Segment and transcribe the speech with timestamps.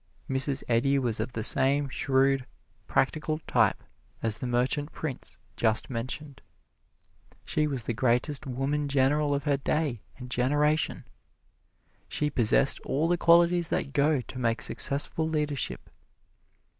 [0.27, 0.63] Mrs.
[0.67, 2.47] Eddy was of the same shrewd,
[2.87, 3.83] practical type
[4.23, 6.41] as the merchant prince just mentioned.
[7.45, 11.05] She was the greatest woman general of her day and generation.
[12.09, 15.87] She possessed all the qualities that go to make successful leadership.